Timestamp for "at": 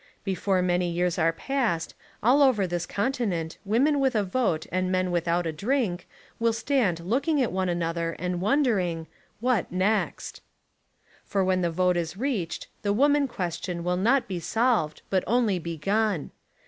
7.39-7.51